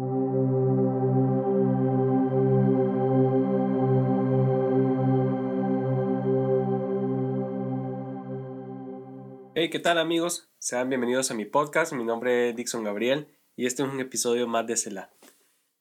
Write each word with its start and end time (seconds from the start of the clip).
Hey, 0.00 0.04
¿qué 9.70 9.80
tal 9.80 9.98
amigos? 9.98 10.48
Sean 10.58 10.88
bienvenidos 10.88 11.32
a 11.32 11.34
mi 11.34 11.46
podcast. 11.46 11.92
Mi 11.94 12.04
nombre 12.04 12.50
es 12.50 12.54
Dixon 12.54 12.84
Gabriel 12.84 13.26
y 13.56 13.66
este 13.66 13.82
es 13.82 13.88
un 13.88 13.98
episodio 13.98 14.46
más 14.46 14.68
de 14.68 14.76
CELA. 14.76 15.10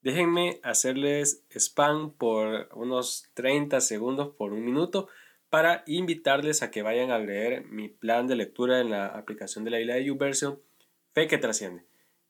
Déjenme 0.01 0.59
hacerles 0.63 1.43
spam 1.51 2.11
por 2.13 2.69
unos 2.73 3.29
30 3.35 3.81
segundos 3.81 4.33
por 4.35 4.51
un 4.51 4.65
minuto 4.65 5.09
para 5.51 5.83
invitarles 5.85 6.63
a 6.63 6.71
que 6.71 6.81
vayan 6.81 7.11
a 7.11 7.19
leer 7.19 7.65
mi 7.65 7.87
plan 7.87 8.25
de 8.25 8.35
lectura 8.35 8.81
en 8.81 8.89
la 8.89 9.05
aplicación 9.05 9.63
de 9.63 9.69
la 9.69 9.79
isla 9.79 9.93
de 9.93 10.05
YouVersion 10.05 10.59
Fe 11.13 11.27
que 11.27 11.37
trasciende. 11.37 11.83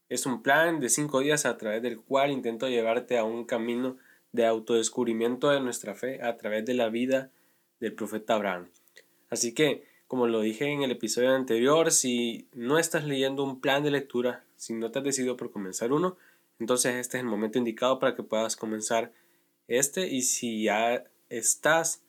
Es 0.10 0.26
un 0.26 0.42
plan 0.42 0.80
de 0.80 0.90
5 0.90 1.20
días 1.20 1.46
a 1.46 1.58
través 1.58 1.82
del 1.82 2.00
cual 2.00 2.32
intento 2.32 2.68
llevarte 2.68 3.18
a 3.18 3.24
un 3.24 3.46
camino 3.46 3.98
de 4.32 4.46
autodescubrimiento 4.46 5.50
de 5.50 5.60
nuestra 5.60 5.96
fe 5.96 6.22
a 6.22 6.38
través 6.38 6.66
de 6.66 6.74
la 6.74 6.90
vida 6.90 7.32
del 7.80 7.94
profeta 7.94 8.36
Abraham. 8.36 8.70
Así 9.30 9.54
que 9.54 9.84
como 10.08 10.28
lo 10.28 10.40
dije 10.40 10.72
en 10.72 10.84
el 10.84 10.92
episodio 10.92 11.36
anterior, 11.36 11.92
si 11.92 12.48
no 12.54 12.80
estás 12.80 13.04
leyendo 13.04 13.44
un 13.44 13.60
plan 13.60 13.84
de 13.84 13.92
lectura, 13.92 14.46
si 14.56 14.74
no 14.74 14.90
te 14.90 15.00
has 15.00 15.06
decidido 15.06 15.36
por 15.36 15.52
comenzar 15.52 15.92
uno, 15.92 16.16
entonces 16.60 16.96
este 16.96 17.18
es 17.18 17.24
el 17.24 17.30
momento 17.30 17.58
indicado 17.58 18.00
para 18.00 18.16
que 18.16 18.24
puedas 18.24 18.56
comenzar 18.56 19.12
este. 19.68 20.08
Y 20.08 20.22
si 20.22 20.64
ya 20.64 21.04
estás 21.30 22.04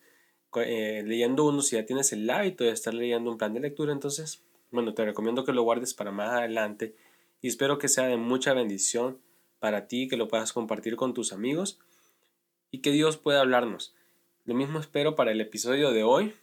eh, 0.54 1.02
leyendo 1.04 1.45
uno, 1.45 1.60
si 1.60 1.74
ya 1.74 1.84
tienes 1.84 2.12
el 2.12 2.30
hábito 2.30 2.62
de 2.62 2.70
estar 2.70 2.95
leyendo 2.95 3.32
un 3.32 3.38
plan 3.38 3.52
de 3.52 3.60
lectura, 3.60 3.92
entonces, 3.92 4.42
bueno, 4.70 4.95
te 4.95 5.04
recomiendo 5.04 5.45
que 5.45 5.52
lo 5.52 5.65
guardes 5.65 5.92
para 5.92 6.12
más 6.12 6.30
adelante 6.30 6.95
y 7.41 7.48
espero 7.48 7.78
que 7.78 7.88
sea 7.88 8.06
de 8.06 8.16
mucha 8.16 8.55
bendición 8.55 9.19
para 9.59 9.87
ti, 9.88 10.09
que 10.09 10.16
lo 10.16 10.29
puedas 10.29 10.52
compartir 10.52 10.96
con 10.96 11.15
tus 11.15 11.33
amigos 11.33 11.79
y 12.70 12.79
que 12.79 12.91
Dios 12.91 13.16
pueda 13.16 13.40
hablarnos. 13.40 13.95
Lo 14.45 14.54
mismo 14.54 14.79
espero 14.79 15.15
para 15.15 15.32
el 15.32 15.40
episodio 15.40 15.93
de 15.93 16.04
hoy, 16.04 16.35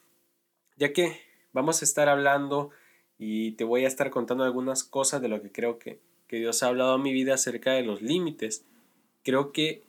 ya 0.77 0.93
que 0.93 1.21
vamos 1.53 1.81
a 1.81 1.85
estar 1.85 2.09
hablando 2.09 2.69
y 3.17 3.53
te 3.53 3.63
voy 3.63 3.85
a 3.85 3.87
estar 3.87 4.09
contando 4.09 4.43
algunas 4.43 4.83
cosas 4.83 5.21
de 5.21 5.29
lo 5.29 5.41
que 5.41 5.51
creo 5.51 5.79
que, 5.79 5.99
Dios 6.27 6.63
ha 6.63 6.67
hablado 6.67 6.91
a 6.91 6.97
mi 6.97 7.13
vida 7.13 7.35
acerca 7.35 7.71
de 7.71 7.83
los 7.83 8.01
límites. 8.01 8.65
Creo 9.23 9.53
que 9.53 9.85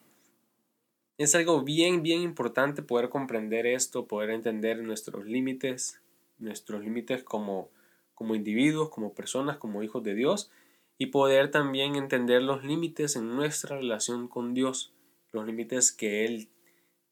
es 1.18 1.34
algo 1.34 1.62
bien, 1.62 2.04
bien 2.04 2.22
importante 2.22 2.82
poder 2.82 3.08
comprender 3.08 3.66
esto, 3.66 4.06
poder 4.06 4.30
entender 4.30 4.80
nuestros 4.80 5.26
límites, 5.26 6.00
nuestros 6.38 6.84
límites 6.84 7.24
como, 7.24 7.68
como 8.14 8.36
individuos, 8.36 8.90
como 8.90 9.12
personas, 9.12 9.56
como 9.56 9.82
hijos 9.82 10.04
de 10.04 10.14
Dios, 10.14 10.52
y 10.98 11.06
poder 11.06 11.50
también 11.50 11.96
entender 11.96 12.42
los 12.42 12.64
límites 12.64 13.16
en 13.16 13.34
nuestra 13.34 13.76
relación 13.76 14.28
con 14.28 14.54
Dios, 14.54 14.94
los 15.32 15.46
límites 15.46 15.92
que 15.92 16.24
Él 16.24 16.48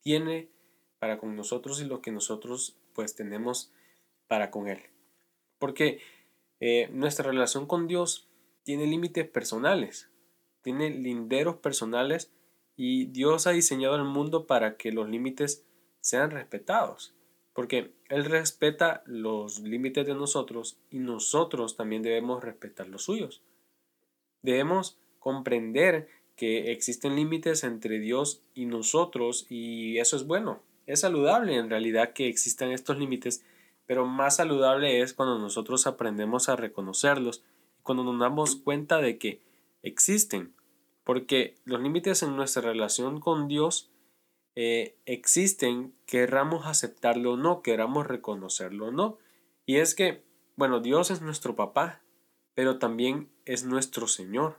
tiene 0.01 0.51
para 0.99 1.19
con 1.19 1.37
nosotros 1.37 1.81
y 1.81 1.85
lo 1.85 2.01
que 2.01 2.13
nosotros 2.13 2.79
pues 2.95 3.15
tenemos 3.15 3.73
para 4.27 4.51
con 4.51 4.69
Él. 4.69 4.81
Porque 5.59 6.01
eh, 6.61 6.89
nuestra 6.93 7.31
relación 7.31 7.67
con 7.67 7.87
Dios 7.87 8.29
tiene 8.63 8.87
límites 8.87 9.29
personales, 9.29 10.11
tiene 10.63 10.91
linderos 10.91 11.57
personales 11.57 12.33
y 12.77 13.07
Dios 13.07 13.47
ha 13.47 13.51
diseñado 13.51 13.97
el 13.97 14.05
mundo 14.05 14.47
para 14.47 14.77
que 14.77 14.93
los 14.93 15.09
límites 15.09 15.67
sean 16.01 16.31
respetados. 16.31 17.15
Porque 17.53 17.95
Él 18.09 18.25
respeta 18.25 19.03
los 19.07 19.61
límites 19.61 20.07
de 20.07 20.15
nosotros 20.15 20.79
y 20.91 20.99
nosotros 20.99 21.77
también 21.77 22.03
debemos 22.03 22.43
respetar 22.43 22.89
los 22.89 23.05
suyos. 23.05 23.43
Debemos 24.45 24.97
comprender 25.19 26.09
que 26.37 26.71
existen 26.71 27.17
límites 27.17 27.65
entre 27.65 27.99
Dios 27.99 28.43
y 28.55 28.67
nosotros 28.67 29.47
y 29.49 29.99
eso 29.99 30.17
es 30.17 30.25
bueno. 30.25 30.63
Es 30.87 31.01
saludable 31.01 31.57
en 31.57 31.69
realidad 31.69 32.13
que 32.13 32.29
existan 32.29 32.71
estos 32.71 32.99
límites 32.99 33.45
pero 33.87 34.07
más 34.07 34.37
saludable 34.37 35.01
es 35.03 35.13
cuando 35.13 35.39
nosotros 35.39 35.87
aprendemos 35.87 36.49
a 36.49 36.57
reconocerlos 36.57 37.45
y 37.79 37.83
cuando 37.83 38.05
nos 38.05 38.19
damos 38.19 38.57
cuenta 38.57 38.99
de 38.99 39.19
que 39.19 39.43
existen, 39.83 40.55
porque 41.05 41.57
los 41.65 41.81
límites 41.81 42.23
en 42.23 42.37
nuestra 42.37 42.63
relación 42.63 43.21
con 43.21 43.47
Dios 43.47 43.91
eh, 44.57 44.97
existen, 45.05 45.95
querramos 46.07 46.67
aceptarlo 46.67 47.33
o 47.33 47.37
no, 47.37 47.61
queramos 47.61 48.07
reconocerlo 48.07 48.87
o 48.87 48.93
no. 48.93 49.19
Y 49.67 49.77
es 49.77 49.95
que, 49.95 50.23
bueno, 50.57 50.81
Dios 50.81 51.11
es 51.11 51.21
nuestro 51.21 51.57
papá, 51.57 52.01
pero 52.55 52.79
también 52.79 53.29
es 53.45 53.65
nuestro 53.65 54.07
Señor. 54.07 54.59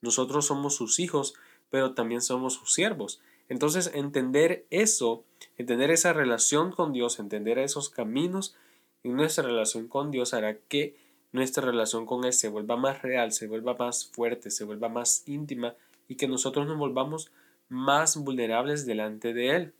Nosotros 0.00 0.46
somos 0.46 0.74
sus 0.74 0.98
hijos, 0.98 1.34
pero 1.70 1.94
también 1.94 2.20
somos 2.20 2.54
sus 2.54 2.72
siervos. 2.72 3.20
Entonces, 3.48 3.90
entender 3.94 4.66
eso, 4.70 5.24
entender 5.56 5.90
esa 5.90 6.12
relación 6.12 6.72
con 6.72 6.92
Dios, 6.92 7.18
entender 7.18 7.58
esos 7.58 7.90
caminos 7.90 8.56
en 9.02 9.16
nuestra 9.16 9.44
relación 9.44 9.86
con 9.88 10.10
Dios 10.10 10.34
hará 10.34 10.56
que 10.56 10.96
nuestra 11.32 11.64
relación 11.64 12.06
con 12.06 12.24
Él 12.24 12.32
se 12.32 12.48
vuelva 12.48 12.76
más 12.76 13.02
real, 13.02 13.32
se 13.32 13.46
vuelva 13.46 13.74
más 13.74 14.06
fuerte, 14.06 14.50
se 14.50 14.64
vuelva 14.64 14.88
más 14.88 15.24
íntima 15.26 15.74
y 16.08 16.16
que 16.16 16.28
nosotros 16.28 16.66
nos 16.66 16.78
volvamos 16.78 17.32
más 17.68 18.16
vulnerables 18.16 18.86
delante 18.86 19.34
de 19.34 19.56
Él. 19.56 19.74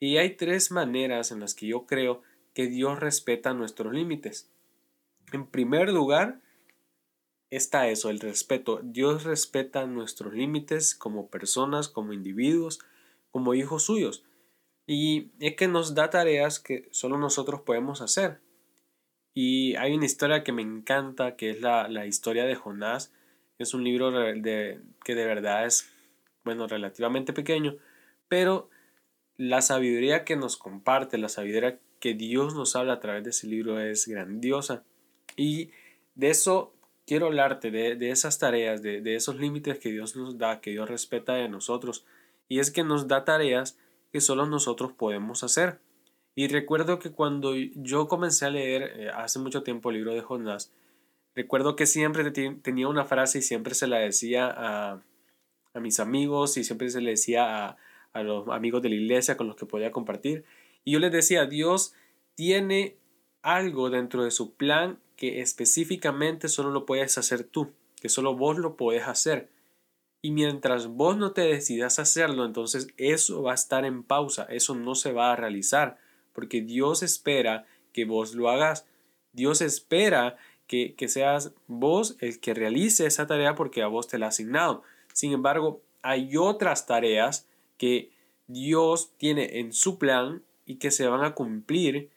Y 0.00 0.16
hay 0.16 0.36
tres 0.36 0.70
maneras 0.70 1.30
en 1.30 1.40
las 1.40 1.54
que 1.54 1.66
yo 1.66 1.86
creo 1.86 2.22
que 2.54 2.66
Dios 2.66 2.98
respeta 2.98 3.54
nuestros 3.54 3.92
límites. 3.92 4.50
En 5.32 5.46
primer 5.46 5.90
lugar, 5.90 6.40
está 7.50 7.88
eso, 7.88 8.10
el 8.10 8.20
respeto. 8.20 8.80
Dios 8.82 9.24
respeta 9.24 9.86
nuestros 9.86 10.34
límites 10.34 10.94
como 10.94 11.28
personas, 11.28 11.88
como 11.88 12.12
individuos, 12.12 12.80
como 13.30 13.54
hijos 13.54 13.84
suyos. 13.84 14.24
Y 14.86 15.30
es 15.38 15.54
que 15.56 15.68
nos 15.68 15.94
da 15.94 16.10
tareas 16.10 16.60
que 16.60 16.88
solo 16.90 17.18
nosotros 17.18 17.60
podemos 17.62 18.00
hacer. 18.00 18.40
Y 19.34 19.76
hay 19.76 19.94
una 19.94 20.06
historia 20.06 20.42
que 20.42 20.52
me 20.52 20.62
encanta, 20.62 21.36
que 21.36 21.50
es 21.50 21.60
la, 21.60 22.06
historia 22.06 22.44
de 22.44 22.54
Jonás. 22.54 23.12
Es 23.58 23.74
un 23.74 23.84
libro 23.84 24.10
de, 24.10 24.80
que 25.04 25.14
de 25.14 25.26
verdad 25.26 25.66
es, 25.66 25.90
bueno, 26.44 26.66
relativamente 26.66 27.32
pequeño, 27.32 27.76
pero 28.28 28.70
la 29.36 29.62
sabiduría 29.62 30.24
que 30.24 30.36
nos 30.36 30.56
comparte, 30.56 31.18
la 31.18 31.28
sabiduría 31.28 31.78
que 32.00 32.14
Dios 32.14 32.54
nos 32.54 32.74
habla 32.76 32.94
a 32.94 33.00
través 33.00 33.24
de 33.24 33.30
ese 33.30 33.46
libro 33.46 33.80
es 33.80 34.08
grandiosa. 34.08 34.84
Y 35.36 35.70
de 36.14 36.30
eso 36.30 36.72
quiero 37.08 37.26
hablarte 37.26 37.70
de, 37.70 38.10
esas 38.10 38.38
tareas, 38.38 38.82
de, 38.82 39.14
esos 39.14 39.36
límites 39.36 39.78
que 39.78 39.90
Dios 39.90 40.14
nos 40.14 40.36
da, 40.36 40.60
que 40.60 40.72
Dios 40.72 40.88
respeta 40.88 41.34
de 41.34 41.48
nosotros. 41.48 42.04
Y 42.48 42.58
es 42.58 42.70
que 42.70 42.84
nos 42.84 43.08
da 43.08 43.24
tareas 43.24 43.78
que 44.12 44.20
solo 44.20 44.44
nosotros 44.44 44.92
podemos 44.92 45.42
hacer. 45.42 45.80
Y 46.34 46.48
recuerdo 46.48 46.98
que 46.98 47.10
cuando 47.10 47.54
yo 47.56 48.08
comencé 48.08 48.44
a 48.44 48.50
leer 48.50 48.92
eh, 48.94 49.08
hace 49.08 49.38
mucho 49.38 49.62
tiempo 49.62 49.88
el 49.88 49.96
libro 49.96 50.14
de 50.14 50.20
Jonás, 50.20 50.70
recuerdo 51.34 51.76
que 51.76 51.86
siempre 51.86 52.30
tenía 52.30 52.88
una 52.88 53.06
frase 53.06 53.38
y 53.38 53.42
siempre 53.42 53.74
se 53.74 53.86
la 53.86 53.98
decía 53.98 54.46
a, 54.46 55.02
a 55.72 55.80
mis 55.80 56.00
amigos 56.00 56.58
y 56.58 56.64
siempre 56.64 56.90
se 56.90 57.00
le 57.00 57.12
decía 57.12 57.68
a, 57.68 57.76
a 58.12 58.22
los 58.22 58.48
amigos 58.48 58.82
de 58.82 58.90
la 58.90 58.96
iglesia 58.96 59.38
con 59.38 59.46
los 59.46 59.56
que 59.56 59.66
podía 59.66 59.92
compartir. 59.92 60.44
Y 60.84 60.92
yo 60.92 60.98
les 61.00 61.10
decía, 61.10 61.46
Dios 61.46 61.94
tiene 62.34 62.96
algo 63.40 63.88
dentro 63.88 64.24
de 64.24 64.30
su 64.30 64.54
plan 64.54 64.98
que 65.18 65.42
específicamente 65.42 66.48
solo 66.48 66.70
lo 66.70 66.86
puedes 66.86 67.18
hacer 67.18 67.42
tú, 67.42 67.72
que 68.00 68.08
solo 68.08 68.36
vos 68.36 68.56
lo 68.56 68.76
podés 68.76 69.08
hacer. 69.08 69.50
Y 70.22 70.30
mientras 70.30 70.86
vos 70.86 71.16
no 71.16 71.32
te 71.32 71.40
decidas 71.40 71.98
hacerlo, 71.98 72.44
entonces 72.44 72.86
eso 72.96 73.42
va 73.42 73.50
a 73.50 73.56
estar 73.56 73.84
en 73.84 74.04
pausa, 74.04 74.44
eso 74.44 74.76
no 74.76 74.94
se 74.94 75.12
va 75.12 75.32
a 75.32 75.36
realizar, 75.36 75.98
porque 76.32 76.62
Dios 76.62 77.02
espera 77.02 77.66
que 77.92 78.04
vos 78.04 78.34
lo 78.34 78.48
hagas. 78.48 78.86
Dios 79.32 79.60
espera 79.60 80.36
que, 80.68 80.94
que 80.94 81.08
seas 81.08 81.52
vos 81.66 82.16
el 82.20 82.38
que 82.38 82.54
realice 82.54 83.04
esa 83.04 83.26
tarea 83.26 83.56
porque 83.56 83.82
a 83.82 83.88
vos 83.88 84.06
te 84.06 84.18
la 84.18 84.26
ha 84.26 84.28
asignado. 84.28 84.84
Sin 85.12 85.32
embargo, 85.32 85.82
hay 86.00 86.36
otras 86.36 86.86
tareas 86.86 87.48
que 87.76 88.12
Dios 88.46 89.10
tiene 89.16 89.58
en 89.58 89.72
su 89.72 89.98
plan 89.98 90.44
y 90.64 90.76
que 90.76 90.92
se 90.92 91.08
van 91.08 91.24
a 91.24 91.34
cumplir 91.34 92.10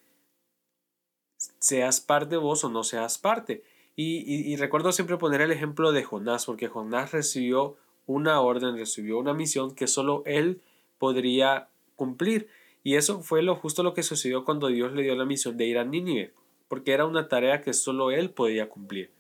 seas 1.59 2.01
parte 2.01 2.37
vos 2.37 2.63
o 2.63 2.69
no 2.69 2.83
seas 2.83 3.17
parte. 3.17 3.63
Y, 3.95 4.55
recuerdo 4.55 4.91
siempre 4.91 5.17
poner 5.17 5.41
el 5.41 5.51
ejemplo 5.51 5.91
de 5.91 6.03
Jonás, 6.03 6.45
porque 6.45 6.67
Jonás 6.67 7.11
recibió 7.11 7.77
una 8.07 8.41
orden, 8.41 8.75
recibió 8.75 9.19
una 9.19 9.33
misión 9.33 9.75
que 9.75 9.85
solo 9.85 10.23
él 10.25 10.61
podría 10.97 11.69
cumplir. 11.95 12.49
Y 12.83 12.95
eso 12.95 13.21
fue 13.21 13.43
lo 13.43 13.55
justo 13.55 13.83
lo 13.83 13.93
que 13.93 14.01
sucedió 14.01 14.43
cuando 14.43 14.67
Dios 14.67 14.93
le 14.93 15.03
dio 15.03 15.15
la 15.15 15.25
misión 15.25 15.55
de 15.57 15.65
ir 15.65 15.77
a 15.77 15.83
Nínive, 15.83 16.33
porque 16.67 16.93
era 16.93 17.05
una 17.05 17.27
tarea 17.27 17.61
que 17.61 17.73
solo 17.73 18.09
él 18.09 18.31
podía 18.31 18.69
cumplir. 18.69 19.11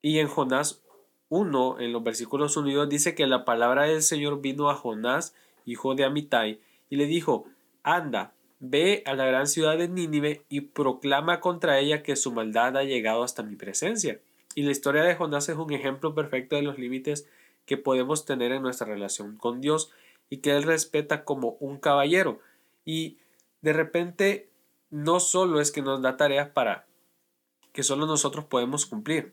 Y 0.00 0.18
en 0.18 0.28
Jonás 0.28 0.82
1, 1.28 1.80
en 1.80 1.92
los 1.92 2.02
versículos 2.02 2.56
unidos, 2.56 2.88
dice 2.88 3.14
que 3.14 3.26
la 3.26 3.44
palabra 3.44 3.84
del 3.84 4.02
Señor 4.02 4.40
vino 4.40 4.70
a 4.70 4.74
Jonás, 4.74 5.34
hijo 5.66 5.94
de 5.94 6.04
Amitai, 6.04 6.60
y 6.88 6.96
le 6.96 7.06
dijo, 7.06 7.44
anda, 7.82 8.34
Ve 8.64 9.02
a 9.06 9.14
la 9.14 9.26
gran 9.26 9.48
ciudad 9.48 9.76
de 9.76 9.88
Nínive 9.88 10.44
y 10.48 10.60
proclama 10.60 11.40
contra 11.40 11.80
ella 11.80 12.04
que 12.04 12.14
su 12.14 12.30
maldad 12.30 12.76
ha 12.76 12.84
llegado 12.84 13.24
hasta 13.24 13.42
mi 13.42 13.56
presencia. 13.56 14.20
Y 14.54 14.62
la 14.62 14.70
historia 14.70 15.02
de 15.02 15.16
Jonás 15.16 15.48
es 15.48 15.56
un 15.56 15.72
ejemplo 15.72 16.14
perfecto 16.14 16.54
de 16.54 16.62
los 16.62 16.78
límites 16.78 17.28
que 17.66 17.76
podemos 17.76 18.24
tener 18.24 18.52
en 18.52 18.62
nuestra 18.62 18.86
relación 18.86 19.36
con 19.36 19.60
Dios 19.60 19.90
y 20.30 20.36
que 20.36 20.52
Él 20.52 20.62
respeta 20.62 21.24
como 21.24 21.56
un 21.58 21.76
caballero. 21.78 22.38
Y 22.84 23.18
de 23.62 23.72
repente 23.72 24.48
no 24.90 25.18
solo 25.18 25.60
es 25.60 25.72
que 25.72 25.82
nos 25.82 26.00
da 26.00 26.16
tareas 26.16 26.48
para 26.50 26.86
que 27.72 27.82
solo 27.82 28.06
nosotros 28.06 28.44
podemos 28.44 28.86
cumplir, 28.86 29.32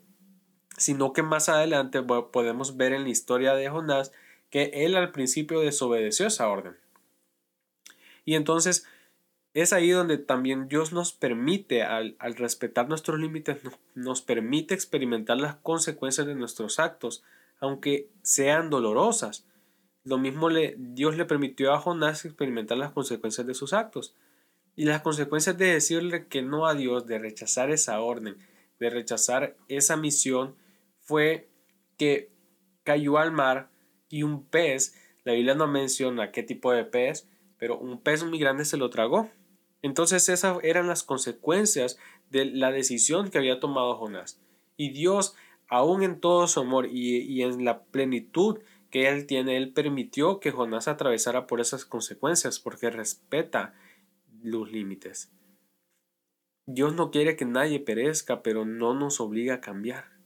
sino 0.76 1.14
que 1.14 1.22
más 1.22 1.50
adelante 1.50 2.02
podemos 2.02 2.78
ver 2.78 2.94
en 2.94 3.04
la 3.04 3.10
historia 3.10 3.54
de 3.54 3.70
Jonás 3.70 4.12
que 4.50 4.72
él 4.74 4.96
al 4.96 5.12
principio 5.12 5.60
desobedeció 5.60 6.26
esa 6.26 6.48
orden. 6.48 6.76
Y 8.26 8.34
entonces 8.34 8.88
es 9.54 9.74
ahí 9.74 9.90
donde 9.90 10.18
también 10.18 10.68
Dios 10.68 10.94
nos 10.94 11.14
permite, 11.14 11.84
al, 11.84 12.16
respetar 12.20 12.88
nuestros 12.88 13.20
límites, 13.20 13.58
nos 13.96 14.22
permite 14.22 14.74
experimentar 14.74 15.38
las 15.38 15.56
consecuencias 15.56 16.28
de 16.28 16.36
nuestros 16.36 16.80
actos, 16.80 17.24
aunque 17.60 18.10
sean 18.22 18.70
dolorosas. 18.70 19.46
Lo 20.04 20.18
mismo 20.18 20.50
le, 20.50 20.76
Dios 20.78 21.18
le 21.18 21.26
permitió 21.26 21.74
a 21.74 21.80
Jonás 21.80 22.26
experimentar 22.26 22.78
las 22.78 22.92
consecuencias 22.92 23.48
de 23.48 23.56
sus 23.56 23.74
actos. 23.74 24.16
Y 24.76 24.86
las 24.86 25.02
consecuencias 25.02 25.58
de 25.58 25.74
decirle 25.74 26.28
que 26.28 26.42
no 26.42 26.68
a 26.68 26.76
Dios, 26.76 27.06
de 27.06 27.20
rechazar 27.20 27.72
esa 27.72 28.00
orden, 28.00 28.38
de 28.80 28.90
rechazar 28.90 29.58
esa 29.68 29.98
misión, 29.98 30.56
fue 31.02 31.50
que 31.98 32.32
cayó 32.84 33.18
al 33.18 33.32
mar 33.32 33.70
y 34.10 34.24
un 34.24 34.46
pez, 34.46 34.96
la 35.24 35.34
Biblia 35.34 35.56
no 35.56 35.68
menciona 35.68 36.32
qué 36.32 36.44
tipo 36.44 36.72
de 36.72 36.86
pez, 36.86 37.28
pero 37.58 37.78
un 37.78 38.00
pez 38.00 38.24
muy 38.24 38.40
grande 38.40 38.64
se 38.64 38.78
lo 38.78 38.90
tragó. 38.90 39.30
Entonces 39.82 40.30
esas 40.30 40.58
eran 40.64 40.88
las 40.88 41.04
consecuencias 41.04 41.98
de 42.30 42.46
la 42.46 42.72
decisión 42.72 43.30
que 43.30 43.38
había 43.38 43.60
tomado 43.60 43.96
Jonás. 43.96 44.40
Y 44.78 44.92
Dios, 44.92 45.36
aún 45.68 46.04
en 46.04 46.20
todo 46.20 46.48
su 46.48 46.60
amor 46.60 46.88
y, 46.88 47.18
y 47.20 47.44
en 47.44 47.66
la 47.66 47.84
plenitud 47.84 48.60
que 48.90 49.08
Él 49.08 49.26
tiene, 49.26 49.58
Él 49.58 49.72
permitió 49.72 50.40
que 50.40 50.52
Jonás 50.52 50.88
atravesara 50.88 51.48
por 51.48 51.62
esas 51.62 51.86
consecuencias 51.86 52.60
porque 52.60 52.90
respeta 52.90 53.74
los 54.42 54.72
límites. 54.72 55.32
Dios 56.66 56.94
no 56.94 57.10
quiere 57.10 57.36
que 57.36 57.46
nadie 57.46 57.80
perezca, 57.80 58.44
pero 58.44 58.66
no 58.66 58.94
nos 58.94 59.20
obliga 59.20 59.56
a 59.56 59.62
cambiar. 59.62 60.19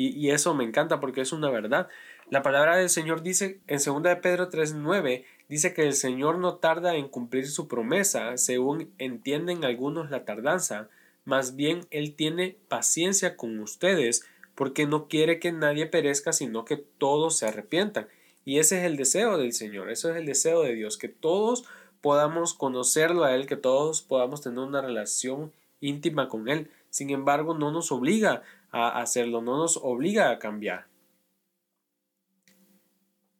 Y, 0.00 0.30
eso 0.30 0.54
me 0.54 0.62
encanta 0.62 1.00
porque 1.00 1.22
es 1.22 1.32
una 1.32 1.50
verdad. 1.50 1.88
La 2.30 2.44
palabra 2.44 2.76
del 2.76 2.88
Señor 2.88 3.22
dice 3.22 3.58
en 3.66 3.80
2 3.84 4.04
de 4.04 4.14
Pedro 4.14 4.48
3.9, 4.48 5.24
dice 5.48 5.74
que 5.74 5.82
el 5.82 5.94
Señor 5.94 6.38
no 6.38 6.54
tarda 6.54 6.94
en 6.94 7.08
cumplir 7.08 7.48
su 7.48 7.66
promesa, 7.66 8.36
según 8.36 8.92
entienden 8.98 9.64
algunos 9.64 10.08
la 10.08 10.24
tardanza, 10.24 10.88
más 11.24 11.56
bien 11.56 11.80
Él 11.90 12.14
tiene 12.14 12.56
paciencia 12.68 13.36
con 13.36 13.58
ustedes, 13.58 14.24
porque 14.54 14.86
no 14.86 15.08
quiere 15.08 15.40
que 15.40 15.50
nadie 15.50 15.86
perezca, 15.86 16.32
sino 16.32 16.64
que 16.64 16.76
todos 16.76 17.36
se 17.36 17.48
arrepientan. 17.48 18.06
Y 18.44 18.60
ese 18.60 18.78
es 18.78 18.84
el 18.84 18.96
deseo 18.96 19.36
del 19.36 19.52
Señor, 19.52 19.90
eso 19.90 20.12
es 20.12 20.16
el 20.16 20.26
deseo 20.26 20.62
de 20.62 20.76
Dios, 20.76 20.96
que 20.96 21.08
todos 21.08 21.64
podamos 22.00 22.54
conocerlo 22.54 23.24
a 23.24 23.34
Él, 23.34 23.46
que 23.46 23.56
todos 23.56 24.02
podamos 24.02 24.42
tener 24.42 24.60
una 24.60 24.80
relación 24.80 25.50
íntima 25.80 26.28
con 26.28 26.48
Él. 26.48 26.70
Sin 26.90 27.10
embargo, 27.10 27.58
no 27.58 27.72
nos 27.72 27.90
obliga 27.90 28.42
a 28.70 29.00
hacerlo, 29.00 29.42
no 29.42 29.58
nos 29.58 29.76
obliga 29.76 30.30
a 30.30 30.38
cambiar. 30.38 30.86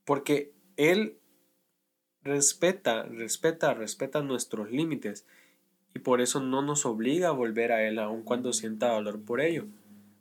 Porque 0.05 0.53
Él 0.77 1.19
respeta, 2.23 3.05
respeta, 3.05 3.75
respeta 3.75 4.23
nuestros 4.23 4.71
límites 4.71 5.27
y 5.95 5.99
por 6.01 6.21
eso 6.21 6.41
no 6.41 6.63
nos 6.63 6.87
obliga 6.87 7.29
a 7.29 7.33
volver 7.33 7.73
a 7.73 7.87
Él 7.87 7.99
aun 7.99 8.23
cuando 8.23 8.53
sienta 8.53 8.93
dolor 8.93 9.21
por 9.23 9.41
ello. 9.41 9.67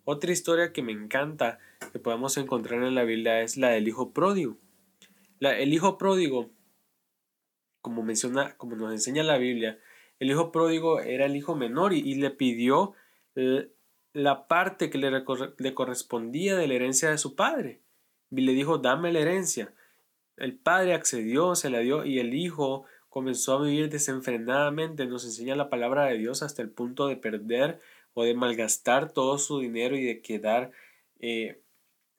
Otra 0.06 0.32
historia 0.32 0.72
que 0.72 0.82
me 0.82 0.94
encanta 0.94 1.60
que 1.92 2.00
podemos 2.00 2.38
encontrar 2.38 2.84
en 2.84 2.96
la 2.96 3.04
Biblia 3.04 3.42
es 3.42 3.58
la 3.58 3.70
del 3.70 3.88
hijo 3.88 4.12
pródigo. 4.12 4.58
La, 5.40 5.58
el 5.58 5.74
hijo 5.74 5.98
pródigo 5.98 6.50
como 7.82 8.04
menciona, 8.04 8.56
como 8.58 8.76
nos 8.76 8.92
enseña 8.92 9.24
la 9.24 9.38
Biblia, 9.38 9.80
el 10.20 10.30
hijo 10.30 10.52
pródigo 10.52 11.00
era 11.00 11.26
el 11.26 11.36
hijo 11.36 11.56
menor 11.56 11.94
y, 11.94 12.16
le 12.16 12.32
pidió 12.32 12.94
la 14.18 14.48
parte 14.48 14.90
que 14.90 14.98
le, 14.98 15.74
correspondía 15.74 16.56
de 16.56 16.68
la 16.68 16.74
herencia 16.74 17.10
de 17.12 17.18
su 17.18 17.36
padre. 17.36 17.82
Y 18.32 18.42
le 18.42 18.54
dijo, 18.54 18.80
dame 18.80 19.12
la 19.12 19.20
herencia. 19.20 19.74
El 20.38 20.58
padre 20.58 20.94
accedió, 20.94 21.56
se 21.56 21.70
la 21.70 21.80
dio 21.80 22.04
y 22.04 22.20
el 22.20 22.34
hijo 22.34 22.86
comenzó 23.10 23.54
a 23.54 23.62
vivir 23.62 23.90
desenfrenadamente. 23.90 25.06
Nos 25.06 25.24
enseña 25.24 25.56
la 25.56 25.70
palabra 25.70 26.06
de 26.06 26.18
Dios 26.18 26.42
hasta 26.42 26.62
el 26.62 26.70
punto 26.70 27.08
de 27.08 27.16
perder 27.16 27.80
o 28.14 28.24
de 28.24 28.34
malgastar 28.34 29.12
todo 29.12 29.38
su 29.38 29.60
dinero 29.60 29.96
y 29.96 30.04
de 30.04 30.22
quedar 30.22 30.72
eh, 31.20 31.62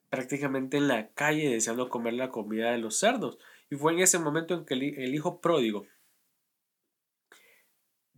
prácticamente 0.09 0.77
en 0.77 0.87
la 0.87 1.09
calle 1.09 1.49
deseando 1.49 1.89
comer 1.89 2.13
la 2.13 2.29
comida 2.29 2.71
de 2.71 2.77
los 2.77 2.97
cerdos. 2.97 3.37
Y 3.69 3.75
fue 3.75 3.91
en 3.91 3.99
ese 3.99 4.19
momento 4.19 4.53
en 4.53 4.65
que 4.65 4.73
el, 4.73 5.13
hijo 5.13 5.41
pródigo 5.41 5.85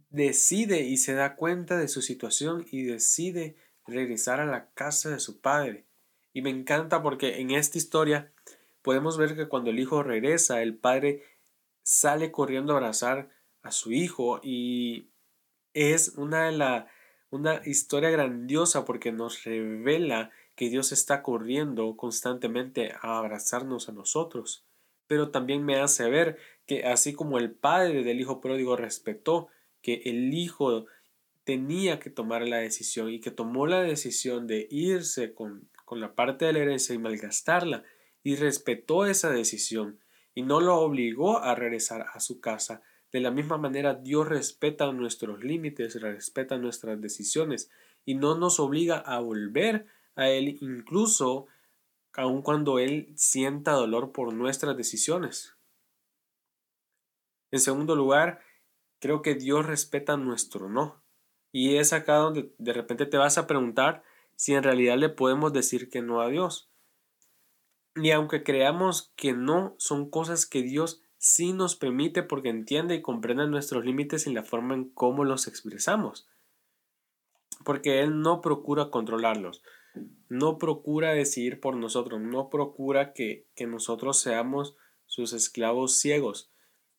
decide 0.09 0.81
y 0.81 0.97
se 0.97 1.13
da 1.13 1.35
cuenta 1.35 1.77
de 1.77 1.87
su 1.87 2.01
situación 2.01 2.65
y 2.71 2.83
decide 2.83 3.55
regresar 3.87 4.39
a 4.39 4.45
la 4.45 4.69
casa 4.73 5.09
de 5.09 5.19
su 5.19 5.39
padre. 5.41 5.85
Y 6.33 6.41
me 6.41 6.49
encanta 6.49 7.01
porque 7.01 7.39
en 7.39 7.51
esta 7.51 7.77
historia 7.77 8.31
podemos 8.81 9.17
ver 9.17 9.35
que 9.35 9.47
cuando 9.47 9.69
el 9.69 9.79
hijo 9.79 10.03
regresa, 10.03 10.61
el 10.61 10.75
padre 10.75 11.23
sale 11.83 12.31
corriendo 12.31 12.73
a 12.73 12.77
abrazar 12.77 13.29
a 13.63 13.71
su 13.71 13.91
hijo 13.91 14.39
y 14.43 15.09
es 15.73 16.09
una, 16.17 16.45
de 16.45 16.51
la, 16.53 16.87
una 17.29 17.61
historia 17.65 18.09
grandiosa 18.09 18.85
porque 18.85 19.11
nos 19.11 19.43
revela 19.43 20.31
que 20.55 20.69
Dios 20.69 20.91
está 20.91 21.21
corriendo 21.21 21.95
constantemente 21.97 22.93
a 23.01 23.17
abrazarnos 23.17 23.89
a 23.89 23.93
nosotros 23.93 24.65
pero 25.11 25.29
también 25.29 25.65
me 25.65 25.75
hace 25.75 26.09
ver 26.09 26.37
que 26.65 26.85
así 26.85 27.11
como 27.11 27.37
el 27.37 27.51
padre 27.51 28.05
del 28.05 28.21
hijo 28.21 28.39
pródigo 28.39 28.77
respetó 28.77 29.49
que 29.81 30.03
el 30.05 30.33
hijo 30.33 30.85
tenía 31.43 31.99
que 31.99 32.09
tomar 32.09 32.47
la 32.47 32.57
decisión 32.57 33.09
y 33.09 33.19
que 33.19 33.31
tomó 33.31 33.67
la 33.67 33.81
decisión 33.81 34.47
de 34.47 34.67
irse 34.69 35.33
con, 35.33 35.69
con 35.85 35.99
la 35.99 36.13
parte 36.15 36.45
de 36.45 36.53
la 36.53 36.59
herencia 36.59 36.95
y 36.95 36.99
malgastarla 36.99 37.83
y 38.23 38.35
respetó 38.35 39.05
esa 39.05 39.29
decisión 39.29 39.99
y 40.33 40.43
no 40.43 40.61
lo 40.61 40.77
obligó 40.77 41.39
a 41.39 41.55
regresar 41.55 42.05
a 42.13 42.19
su 42.19 42.39
casa. 42.39 42.81
De 43.11 43.19
la 43.19 43.31
misma 43.31 43.57
manera 43.57 43.95
Dios 43.95 44.27
respeta 44.27 44.91
nuestros 44.91 45.43
límites, 45.43 45.99
respeta 45.99 46.57
nuestras 46.57 47.01
decisiones 47.01 47.69
y 48.05 48.15
no 48.15 48.37
nos 48.37 48.59
obliga 48.59 48.97
a 48.97 49.19
volver 49.19 49.85
a 50.15 50.29
Él 50.29 50.57
incluso 50.61 51.47
aun 52.13 52.41
cuando 52.41 52.79
Él 52.79 53.11
sienta 53.15 53.71
dolor 53.71 54.11
por 54.11 54.33
nuestras 54.33 54.77
decisiones. 54.77 55.55
En 57.51 57.59
segundo 57.59 57.95
lugar, 57.95 58.41
creo 58.99 59.21
que 59.21 59.35
Dios 59.35 59.65
respeta 59.65 60.15
nuestro 60.17 60.69
no. 60.69 61.00
Y 61.51 61.75
es 61.77 61.93
acá 61.93 62.15
donde 62.15 62.53
de 62.57 62.73
repente 62.73 63.05
te 63.05 63.17
vas 63.17 63.37
a 63.37 63.47
preguntar 63.47 64.03
si 64.35 64.53
en 64.53 64.63
realidad 64.63 64.97
le 64.97 65.09
podemos 65.09 65.53
decir 65.53 65.89
que 65.89 66.01
no 66.01 66.21
a 66.21 66.29
Dios. 66.29 66.69
Y 67.95 68.11
aunque 68.11 68.43
creamos 68.43 69.11
que 69.15 69.33
no, 69.33 69.75
son 69.77 70.09
cosas 70.09 70.45
que 70.45 70.61
Dios 70.61 71.01
sí 71.17 71.53
nos 71.53 71.75
permite 71.75 72.23
porque 72.23 72.49
entiende 72.49 72.95
y 72.95 73.01
comprende 73.01 73.47
nuestros 73.47 73.85
límites 73.85 74.27
y 74.27 74.33
la 74.33 74.43
forma 74.43 74.73
en 74.75 74.89
cómo 74.89 75.25
los 75.25 75.47
expresamos. 75.47 76.27
Porque 77.65 78.01
Él 78.01 78.21
no 78.21 78.41
procura 78.41 78.89
controlarlos 78.89 79.61
no 80.29 80.57
procura 80.57 81.11
decidir 81.13 81.59
por 81.59 81.75
nosotros, 81.75 82.21
no 82.21 82.49
procura 82.49 83.11
que, 83.11 83.47
que 83.53 83.67
nosotros 83.67 84.17
seamos 84.19 84.77
sus 85.05 85.33
esclavos 85.33 85.97
ciegos, 85.97 86.51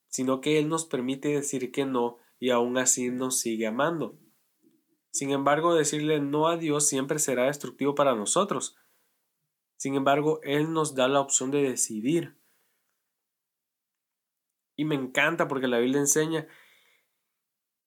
sino 0.09 0.43
que 0.43 0.59
Él 0.59 0.69
nos 0.69 0.85
permite 0.85 1.29
decir 1.29 1.73
que 1.73 1.87
no 1.87 2.19
y 2.39 2.51
aún 2.51 2.77
así 2.77 3.11
nos 3.11 3.39
sigue 3.39 3.67
amando. 3.67 4.19
Sin 5.12 5.31
embargo, 5.31 5.75
decirle 5.75 6.21
no 6.21 6.49
a 6.49 6.57
Dios 6.57 6.88
siempre 6.88 7.19
será 7.19 7.45
destructivo 7.45 7.95
para 7.95 8.14
nosotros. 8.14 8.76
Sin 9.76 9.95
embargo, 9.95 10.40
Él 10.42 10.73
nos 10.73 10.95
da 10.95 11.07
la 11.07 11.21
opción 11.21 11.50
de 11.50 11.62
decidir. 11.62 12.37
Y 14.75 14.87
me 14.87 14.95
encanta 14.95 15.49
porque 15.49 15.69
la 15.69 15.78
Biblia 15.78 16.00
enseña 16.00 16.49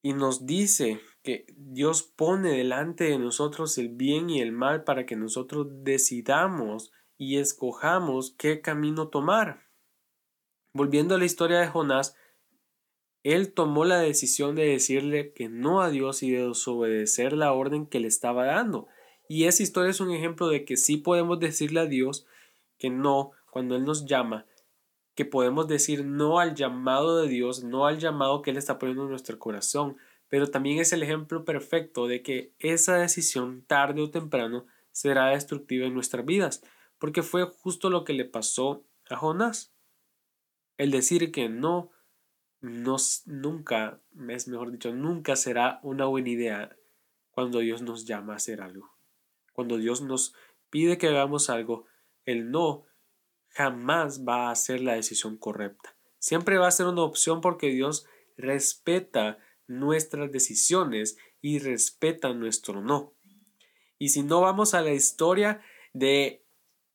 y 0.03 0.13
nos 0.13 0.45
dice 0.45 1.01
que 1.23 1.47
Dios 1.57 2.03
pone 2.03 2.51
delante 2.51 3.05
de 3.05 3.17
nosotros 3.17 3.75
el 3.79 3.89
bien 3.89 4.29
y 4.29 4.39
el 4.39 4.51
mal 4.51 4.83
para 4.83 5.07
que 5.07 5.15
nosotros 5.15 5.67
decidamos 5.83 6.91
y 7.17 7.37
escojamos 7.37 8.35
qué 8.37 8.61
camino 8.61 9.07
tomar. 9.07 9.65
Volviendo 10.73 11.15
a 11.15 11.17
la 11.17 11.25
historia 11.25 11.59
de 11.59 11.67
Jonás, 11.67 12.15
él 13.25 13.53
tomó 13.53 13.85
la 13.85 13.97
decisión 13.97 14.53
de 14.53 14.67
decirle 14.67 15.33
que 15.33 15.49
no 15.49 15.81
a 15.81 15.89
Dios 15.89 16.21
y 16.21 16.29
de 16.29 16.47
desobedecer 16.47 17.33
la 17.33 17.53
orden 17.53 17.87
que 17.87 17.99
le 17.99 18.07
estaba 18.07 18.45
dando. 18.45 18.87
Y 19.27 19.45
esa 19.45 19.63
historia 19.63 19.89
es 19.89 19.99
un 19.99 20.11
ejemplo 20.11 20.47
de 20.47 20.63
que 20.63 20.77
sí 20.77 20.97
podemos 20.97 21.39
decirle 21.39 21.79
a 21.79 21.87
Dios 21.87 22.27
que 22.77 22.91
no 22.91 23.31
cuando 23.49 23.75
Él 23.75 23.83
nos 23.83 24.05
llama, 24.05 24.45
que 25.15 25.25
podemos 25.25 25.67
decir 25.67 26.05
no 26.05 26.37
al 26.37 26.53
llamado 26.53 27.19
de 27.19 27.27
Dios, 27.27 27.63
no 27.63 27.87
al 27.87 27.97
llamado 27.97 28.43
que 28.43 28.51
Él 28.51 28.57
está 28.57 28.77
poniendo 28.77 29.05
en 29.05 29.09
nuestro 29.09 29.39
corazón, 29.39 29.97
pero 30.29 30.51
también 30.51 30.77
es 30.77 30.93
el 30.93 31.01
ejemplo 31.01 31.45
perfecto 31.45 32.05
de 32.05 32.21
que 32.21 32.53
esa 32.59 32.97
decisión 32.97 33.63
tarde 33.65 34.03
o 34.03 34.11
temprano 34.11 34.67
será 34.91 35.29
destructiva 35.29 35.87
en 35.87 35.95
nuestras 35.95 36.25
vidas, 36.25 36.61
porque 36.99 37.23
fue 37.23 37.45
justo 37.45 37.89
lo 37.89 38.03
que 38.03 38.13
le 38.13 38.25
pasó 38.25 38.85
a 39.09 39.15
Jonás. 39.15 39.73
El 40.77 40.91
decir 40.91 41.31
que 41.31 41.49
no, 41.49 41.89
no 42.65 42.97
nunca, 43.25 44.01
es 44.29 44.47
mejor 44.47 44.71
dicho, 44.71 44.93
nunca 44.93 45.35
será 45.35 45.79
una 45.83 46.05
buena 46.05 46.29
idea 46.29 46.75
cuando 47.29 47.59
Dios 47.59 47.81
nos 47.81 48.05
llama 48.05 48.33
a 48.33 48.37
hacer 48.37 48.61
algo. 48.61 48.91
Cuando 49.53 49.77
Dios 49.77 50.01
nos 50.01 50.33
pide 50.69 50.97
que 50.97 51.07
hagamos 51.07 51.49
algo, 51.49 51.85
el 52.25 52.49
no 52.49 52.85
jamás 53.49 54.25
va 54.27 54.49
a 54.49 54.55
ser 54.55 54.81
la 54.81 54.95
decisión 54.95 55.37
correcta. 55.37 55.95
Siempre 56.17 56.57
va 56.57 56.67
a 56.67 56.71
ser 56.71 56.87
una 56.87 57.03
opción 57.03 57.39
porque 57.39 57.69
Dios 57.69 58.07
respeta 58.35 59.37
nuestras 59.67 60.31
decisiones 60.31 61.17
y 61.41 61.59
respeta 61.59 62.33
nuestro 62.33 62.81
no. 62.81 63.13
Y 63.99 64.09
si 64.09 64.23
no 64.23 64.41
vamos 64.41 64.73
a 64.73 64.81
la 64.81 64.91
historia 64.91 65.61
de 65.93 66.43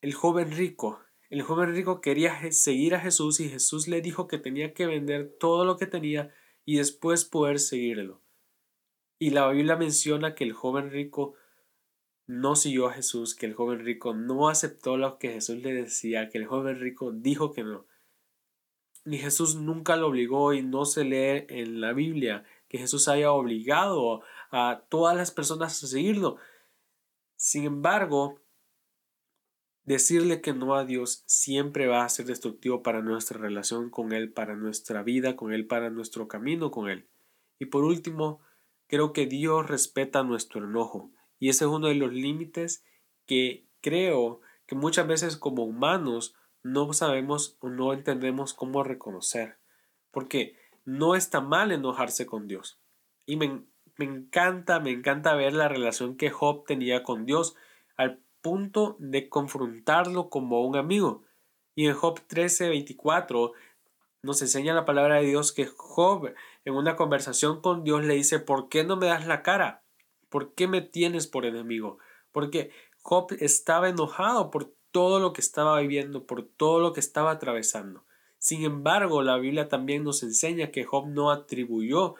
el 0.00 0.15
joven 0.15 0.50
rico, 0.50 1.00
el 1.30 1.42
joven 1.42 1.72
rico 1.72 2.00
quería 2.00 2.50
seguir 2.50 2.94
a 2.96 3.00
Jesús 3.00 3.38
y 3.38 3.49
Jesús 3.49 3.87
le 3.87 4.00
dijo 4.00 4.26
que 4.26 4.38
tenía 4.38 4.75
que 4.75 4.87
vender 4.87 5.37
todo 5.38 5.64
lo 5.64 5.76
que 5.76 5.87
tenía 5.87 6.34
y 6.64 6.76
después 6.76 7.25
poder 7.25 7.60
seguirlo. 7.60 8.20
Y 9.18 9.30
la 9.30 9.49
Biblia 9.49 9.76
menciona 9.76 10.34
que 10.34 10.42
el 10.42 10.52
joven 10.52 10.90
rico 10.90 11.34
no 12.26 12.56
siguió 12.56 12.88
a 12.88 12.92
Jesús, 12.92 13.37
que 13.37 13.46
el 13.46 13.54
joven 13.54 13.84
rico 13.84 14.12
no 14.12 14.49
aceptó 14.49 14.96
lo 14.96 15.18
que 15.18 15.30
Jesús 15.30 15.62
le 15.62 15.72
decía, 15.72 16.28
que 16.28 16.38
el 16.38 16.46
joven 16.46 16.80
rico 16.80 17.12
dijo 17.12 17.52
que 17.52 17.62
no. 17.62 17.87
Ni 19.04 19.18
Jesús 19.18 19.54
nunca 19.54 19.96
lo 19.96 20.08
obligó 20.08 20.52
y 20.52 20.62
no 20.62 20.84
se 20.84 21.04
lee 21.04 21.46
en 21.49 21.80
la 21.80 21.92
Biblia 21.92 22.44
que 22.68 22.78
Jesús 22.78 23.08
haya 23.08 23.32
obligado 23.32 24.22
a 24.50 24.84
todas 24.88 25.16
las 25.16 25.30
personas 25.30 25.82
a 25.82 25.87
seguirlo. 25.87 26.37
Sin 27.37 27.64
embargo, 27.64 28.40
decirle 29.84 30.40
que 30.40 30.52
no 30.52 30.75
a 30.75 30.84
Dios 30.84 31.22
siempre 31.26 31.87
va 31.87 32.04
a 32.04 32.08
ser 32.08 32.26
destructivo 32.26 32.82
para 32.82 33.02
nuestra 33.02 33.38
relación 33.38 33.90
con 33.90 34.12
Él, 34.12 34.32
para 34.32 34.56
nuestra 34.56 35.02
vida 35.02 35.37
con 35.37 35.52
Él, 35.52 35.66
para 35.66 35.90
nuestro 35.90 36.28
camino 36.28 36.70
con 36.70 36.88
Él. 36.88 37.08
Y 37.58 37.66
por 37.66 37.84
último, 37.84 38.40
creo 38.87 39.12
que 39.12 39.26
Dios 39.26 39.66
respeta 39.68 40.22
nuestro 40.22 40.64
enojo. 40.64 41.10
Y 41.38 41.49
ese 41.49 41.64
es 41.64 41.70
uno 41.70 41.88
de 41.88 41.94
los 41.94 42.12
límites 42.12 42.84
que 43.26 43.66
creo 43.80 44.40
que 44.66 44.75
muchas 44.75 45.06
veces 45.06 45.37
como 45.37 45.64
humanos 45.64 46.34
no 46.62 46.92
sabemos 46.92 47.56
o 47.60 47.68
no 47.68 47.92
entendemos 47.92 48.54
cómo 48.54 48.82
reconocer. 48.82 49.58
Porque 50.10 50.56
no 50.84 51.14
está 51.14 51.40
mal 51.40 51.72
enojarse 51.72 52.26
con 52.26 52.46
Dios. 52.46 52.80
Y 53.26 53.37
me, 53.37 53.62
me 53.96 54.04
encanta, 54.04 54.80
me 54.80 54.90
encanta 54.90 55.34
ver 55.34 55.54
la 55.54 55.68
relación 55.68 56.16
que 56.16 56.30
Job 56.30 56.64
tenía 56.66 57.02
con 57.02 57.25
Dios 57.26 57.54
al 57.96 58.20
punto 58.40 58.97
de 58.99 59.28
confrontarlo 59.28 60.30
como 60.30 60.62
un 60.62 60.76
amigo. 60.76 61.25
Y 61.75 61.87
en 61.87 61.94
Job 61.94 62.20
13, 62.26 62.68
24 62.68 63.52
nos 64.23 64.42
enseña 64.42 64.75
la 64.75 64.85
palabra 64.85 65.16
de 65.16 65.26
Dios 65.26 65.52
que 65.52 65.66
Job 65.66 66.35
en 66.64 66.75
una 66.75 66.97
conversación 66.97 67.61
con 67.61 67.85
Dios 67.85 68.04
le 68.04 68.14
dice, 68.14 68.38
¿por 68.38 68.68
qué 68.68 68.85
no 68.85 68.97
me 68.97 69.06
das 69.06 69.26
la 69.26 69.42
cara? 69.42 69.82
¿Por 70.28 70.54
qué 70.54 70.68
me 70.68 70.82
tienes 70.82 71.26
por 71.26 71.47
enemigo? 71.47 71.99
Porque 72.32 72.70
Job 73.02 73.28
estaba 73.40 73.88
enojado 73.88 74.50
por 74.50 74.75
todo 74.90 75.20
lo 75.20 75.32
que 75.32 75.40
estaba 75.40 75.80
viviendo, 75.80 76.26
por 76.26 76.42
todo 76.44 76.80
lo 76.80 76.92
que 76.92 77.00
estaba 77.00 77.30
atravesando. 77.30 78.04
Sin 78.38 78.64
embargo, 78.64 79.23
la 79.23 79.37
Biblia 79.38 79.68
también 79.68 80.04
nos 80.04 80.23
enseña 80.23 80.70
que 80.70 80.85
Job 80.85 81.09
no 81.09 81.30
atribuyó, 81.30 82.14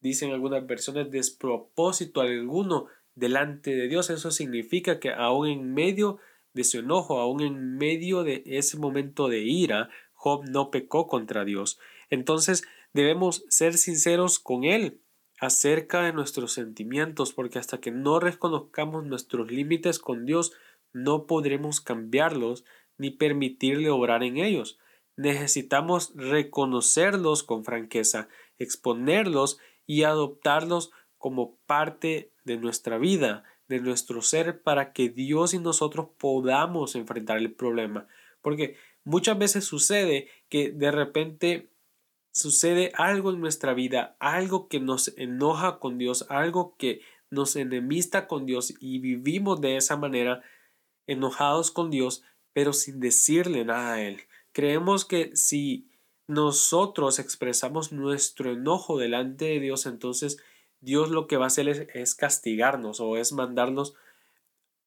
dicen 0.00 0.32
algunas 0.32 0.66
versiones, 0.66 1.10
despropósito 1.10 2.20
alguno 2.20 2.86
delante 3.14 3.74
de 3.74 3.88
Dios. 3.88 4.10
Eso 4.10 4.30
significa 4.30 5.00
que 5.00 5.12
aún 5.12 5.48
en 5.48 5.74
medio 5.74 6.18
de 6.52 6.64
su 6.64 6.78
enojo, 6.78 7.20
aún 7.20 7.42
en 7.42 7.76
medio 7.76 8.22
de 8.22 8.42
ese 8.46 8.78
momento 8.78 9.28
de 9.28 9.40
ira, 9.40 9.90
Job 10.12 10.44
no 10.48 10.70
pecó 10.70 11.06
contra 11.06 11.44
Dios. 11.44 11.78
Entonces 12.10 12.64
debemos 12.92 13.44
ser 13.48 13.74
sinceros 13.74 14.38
con 14.38 14.64
Él 14.64 15.00
acerca 15.40 16.02
de 16.02 16.12
nuestros 16.12 16.52
sentimientos, 16.52 17.32
porque 17.32 17.58
hasta 17.58 17.78
que 17.78 17.90
no 17.90 18.20
reconozcamos 18.20 19.04
nuestros 19.04 19.50
límites 19.50 19.98
con 19.98 20.24
Dios, 20.24 20.52
no 20.92 21.26
podremos 21.26 21.80
cambiarlos 21.80 22.64
ni 22.96 23.10
permitirle 23.10 23.90
obrar 23.90 24.22
en 24.22 24.38
ellos. 24.38 24.78
Necesitamos 25.16 26.12
reconocerlos 26.14 27.42
con 27.42 27.64
franqueza, 27.64 28.28
exponerlos 28.58 29.58
y 29.86 30.04
adoptarlos 30.04 30.92
como 31.18 31.56
parte 31.66 32.32
de 32.44 32.56
nuestra 32.56 32.98
vida, 32.98 33.44
de 33.68 33.80
nuestro 33.80 34.22
ser, 34.22 34.62
para 34.62 34.92
que 34.92 35.08
Dios 35.08 35.54
y 35.54 35.58
nosotros 35.58 36.08
podamos 36.18 36.94
enfrentar 36.94 37.38
el 37.38 37.52
problema. 37.52 38.06
Porque 38.42 38.76
muchas 39.04 39.38
veces 39.38 39.64
sucede 39.64 40.28
que 40.48 40.70
de 40.70 40.90
repente 40.90 41.70
sucede 42.32 42.92
algo 42.96 43.30
en 43.30 43.40
nuestra 43.40 43.74
vida, 43.74 44.16
algo 44.18 44.68
que 44.68 44.80
nos 44.80 45.16
enoja 45.16 45.78
con 45.78 45.98
Dios, 45.98 46.26
algo 46.28 46.76
que 46.76 47.00
nos 47.30 47.56
enemista 47.56 48.26
con 48.26 48.44
Dios 48.44 48.74
y 48.80 48.98
vivimos 48.98 49.60
de 49.60 49.76
esa 49.76 49.96
manera, 49.96 50.42
enojados 51.06 51.70
con 51.70 51.90
Dios, 51.90 52.22
pero 52.52 52.72
sin 52.72 53.00
decirle 53.00 53.64
nada 53.64 53.94
a 53.94 54.02
Él. 54.02 54.22
Creemos 54.52 55.04
que 55.04 55.34
si 55.36 55.88
nosotros 56.26 57.18
expresamos 57.18 57.92
nuestro 57.92 58.52
enojo 58.52 58.98
delante 58.98 59.46
de 59.46 59.60
Dios, 59.60 59.86
entonces 59.86 60.38
Dios 60.84 61.10
lo 61.10 61.26
que 61.26 61.36
va 61.36 61.44
a 61.44 61.46
hacer 61.48 61.88
es, 61.94 62.14
castigarnos 62.14 63.00
o 63.00 63.16
es 63.16 63.32
mandarnos 63.32 63.94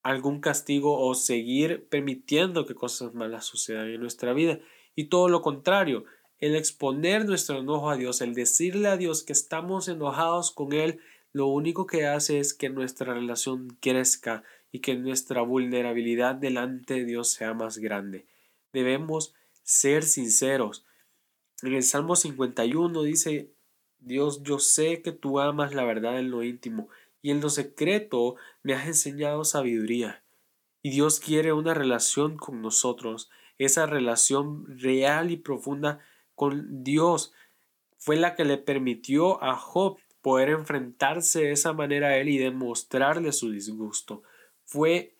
algún 0.03 0.39
castigo 0.39 0.99
o 0.99 1.15
seguir 1.15 1.87
permitiendo 1.89 2.65
que 2.65 2.75
cosas 2.75 3.13
malas 3.13 3.45
sucedan 3.45 3.89
en 3.89 3.99
nuestra 3.99 4.33
vida. 4.33 4.59
Y 4.95 5.05
todo 5.05 5.27
lo 5.27 5.41
contrario, 5.41 6.05
el 6.39 6.55
exponer 6.55 7.25
nuestro 7.25 7.59
enojo 7.59 7.89
a 7.89 7.97
Dios, 7.97 8.21
el 8.21 8.33
decirle 8.33 8.89
a 8.89 8.97
Dios 8.97 9.23
que 9.23 9.33
estamos 9.33 9.87
enojados 9.87 10.51
con 10.51 10.71
Él, 10.71 10.99
lo 11.33 11.47
único 11.47 11.87
que 11.87 12.05
hace 12.05 12.39
es 12.39 12.53
que 12.53 12.69
nuestra 12.69 13.13
relación 13.13 13.75
crezca 13.81 14.43
y 14.71 14.79
que 14.79 14.95
nuestra 14.95 15.41
vulnerabilidad 15.41 16.35
delante 16.35 16.95
de 16.95 17.05
Dios 17.05 17.31
sea 17.31 17.53
más 17.53 17.79
grande. 17.79 18.25
Debemos 18.71 19.33
ser 19.63 20.03
sinceros. 20.03 20.85
En 21.63 21.73
el 21.73 21.83
Salmo 21.83 22.15
51 22.15 23.03
dice, 23.03 23.51
Dios, 23.99 24.43
yo 24.43 24.59
sé 24.59 25.01
que 25.01 25.11
tú 25.11 25.39
amas 25.39 25.73
la 25.73 25.83
verdad 25.83 26.19
en 26.19 26.31
lo 26.31 26.43
íntimo 26.43 26.89
y 27.21 27.31
en 27.31 27.41
lo 27.41 27.49
secreto 27.49 28.35
me 28.63 28.73
has 28.73 28.87
enseñado 28.87 29.43
sabiduría. 29.43 30.23
Y 30.81 30.91
Dios 30.91 31.19
quiere 31.19 31.53
una 31.53 31.73
relación 31.73 32.37
con 32.37 32.61
nosotros, 32.61 33.29
esa 33.57 33.85
relación 33.85 34.65
real 34.79 35.31
y 35.31 35.37
profunda 35.37 35.99
con 36.35 36.83
Dios 36.83 37.33
fue 37.97 38.15
la 38.15 38.35
que 38.35 38.45
le 38.45 38.57
permitió 38.57 39.43
a 39.43 39.55
Job 39.55 39.97
poder 40.21 40.49
enfrentarse 40.49 41.41
de 41.41 41.51
esa 41.51 41.73
manera 41.73 42.09
a 42.09 42.17
él 42.17 42.29
y 42.29 42.37
demostrarle 42.37 43.31
su 43.31 43.51
disgusto. 43.51 44.23
Fue 44.63 45.15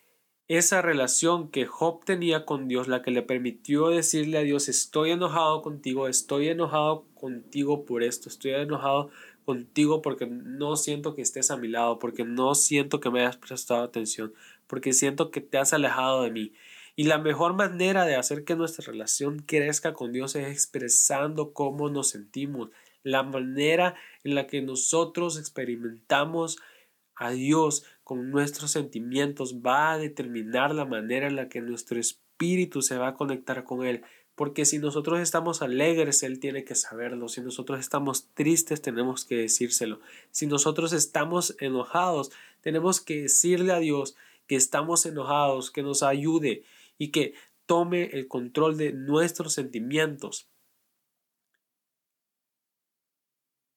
esa 0.48 0.81
relación 0.81 1.50
que 1.50 1.65
Job 1.65 2.05
tenía 2.05 2.46
con 2.46 2.67
Dios 2.67 2.88
la 2.88 3.01
que 3.01 3.12
le 3.12 3.22
permitió 3.22 3.89
decirle 3.89 4.38
a 4.38 4.41
Dios 4.41 4.69
estoy 4.69 5.12
enojado 5.12 5.62
contigo, 5.62 6.07
estoy 6.07 6.50
enojado 6.50 7.06
contigo 7.17 7.86
por 7.86 8.03
esto, 8.03 8.29
estoy 8.29 8.51
enojado 8.51 9.09
contigo 9.45 10.01
porque 10.01 10.27
no 10.27 10.75
siento 10.75 11.15
que 11.15 11.21
estés 11.21 11.51
a 11.51 11.57
mi 11.57 11.67
lado, 11.67 12.00
porque 12.00 12.24
no 12.24 12.55
siento 12.55 13.00
que 13.00 13.09
me 13.09 13.21
hayas 13.21 13.38
prestado 13.38 13.83
atención, 13.83 14.33
porque 14.67 14.93
siento 14.93 15.31
que 15.31 15.41
te 15.41 15.57
has 15.57 15.74
alejado 15.74 16.24
de 16.24 16.31
mí. 16.31 16.53
Y 16.95 17.03
la 17.03 17.17
mejor 17.19 17.53
manera 17.53 18.05
de 18.05 18.15
hacer 18.15 18.43
que 18.43 18.55
nuestra 18.55 18.86
relación 18.91 19.39
crezca 19.39 19.93
con 19.93 20.12
Dios 20.12 20.36
es 20.36 20.47
expresando 20.47 21.53
cómo 21.53 21.89
nos 21.89 22.09
sentimos, 22.09 22.69
la 23.03 23.24
manera 23.24 23.95
en 24.24 24.36
la 24.36 24.47
que 24.47 24.62
nosotros 24.62 25.38
experimentamos 25.38 26.57
a 27.15 27.31
Dios 27.31 27.86
con 28.03 28.31
nuestros 28.31 28.71
sentimientos 28.71 29.62
va 29.65 29.93
a 29.93 29.97
determinar 29.97 30.74
la 30.74 30.86
manera 30.86 31.27
en 31.27 31.36
la 31.36 31.50
que 31.50 31.62
nuestro 31.62 32.00
espíritu 32.00 32.81
se 32.81 32.97
va 32.97 33.09
a 33.09 33.13
conectar 33.15 33.63
con 33.63 33.86
Él. 33.86 34.03
Porque 34.38 34.65
si 34.65 34.77
nosotros 34.77 35.20
estamos 35.20 35.63
alegres, 35.63 36.22
Él 36.22 36.39
tiene 36.39 36.63
que 36.63 36.75
saberlo. 36.75 37.27
Si 37.27 37.41
nosotros 37.41 37.79
estamos 37.79 38.29
tristes, 38.36 38.84
tenemos 38.84 39.25
que 39.25 39.36
decírselo. 39.36 40.00
Si 40.29 40.46
nosotros 40.46 40.94
estamos 40.94 41.56
enojados, 41.60 42.32
tenemos 42.62 43.01
que 43.01 43.24
decirle 43.24 43.74
a 43.74 43.79
Dios 43.79 44.15
que 44.46 44.56
estamos 44.56 45.08
enojados, 45.08 45.72
que 45.72 45.82
nos 45.82 46.03
ayude, 46.03 46.63
y 47.00 47.10
que 47.10 47.34
tome 47.65 48.12
el 48.13 48.27
control 48.27 48.77
de 48.77 48.94
nuestros 48.94 49.53
sentimientos. 49.53 50.48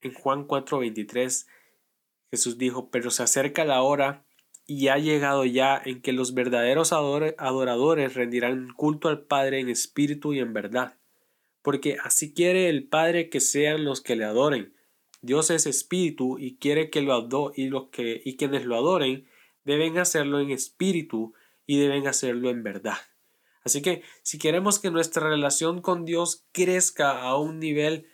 En 0.02 0.12
Juan 0.12 0.46
4:23 0.46 1.46
Jesús 2.30 2.58
dijo, 2.58 2.90
pero 2.90 3.10
se 3.10 3.22
acerca 3.22 3.64
la 3.64 3.80
hora 3.80 4.26
y 4.72 4.86
ha 4.86 4.98
llegado 4.98 5.44
ya 5.44 5.82
en 5.84 6.00
que 6.00 6.12
los 6.12 6.32
verdaderos 6.32 6.92
adoradores 6.92 8.14
rendirán 8.14 8.72
culto 8.72 9.08
al 9.08 9.22
Padre 9.22 9.58
en 9.58 9.68
espíritu 9.68 10.32
y 10.32 10.38
en 10.38 10.52
verdad, 10.52 10.96
porque 11.60 11.96
así 12.04 12.32
quiere 12.32 12.68
el 12.68 12.86
Padre 12.86 13.30
que 13.30 13.40
sean 13.40 13.82
los 13.82 14.00
que 14.00 14.14
le 14.14 14.22
adoren. 14.22 14.72
Dios 15.22 15.50
es 15.50 15.66
espíritu 15.66 16.38
y 16.38 16.56
quiere 16.58 16.88
que 16.88 17.02
lo 17.02 17.14
adore 17.14 17.54
y, 17.56 17.68
los 17.68 17.88
que, 17.88 18.22
y 18.24 18.36
quienes 18.36 18.64
lo 18.64 18.76
adoren 18.76 19.26
deben 19.64 19.98
hacerlo 19.98 20.38
en 20.38 20.50
espíritu 20.50 21.34
y 21.66 21.80
deben 21.80 22.06
hacerlo 22.06 22.48
en 22.48 22.62
verdad. 22.62 22.98
Así 23.64 23.82
que 23.82 24.04
si 24.22 24.38
queremos 24.38 24.78
que 24.78 24.92
nuestra 24.92 25.28
relación 25.28 25.82
con 25.82 26.04
Dios 26.04 26.46
crezca 26.52 27.22
a 27.22 27.36
un 27.36 27.58
nivel 27.58 28.06